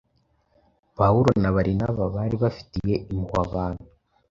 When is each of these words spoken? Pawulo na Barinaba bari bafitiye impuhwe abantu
Pawulo 0.97 1.29
na 1.41 1.49
Barinaba 1.55 2.03
bari 2.15 2.35
bafitiye 2.43 2.95
impuhwe 3.13 3.39
abantu 3.47 3.83